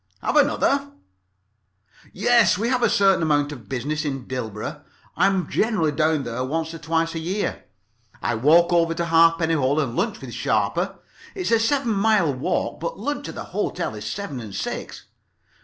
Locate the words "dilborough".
4.25-4.81